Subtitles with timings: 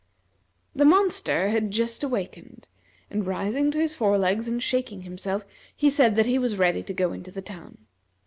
[0.75, 2.67] The monster had just awakened,
[3.11, 5.45] and rising to his fore legs and shaking himself,
[5.77, 7.85] he said that he was ready to go into the town.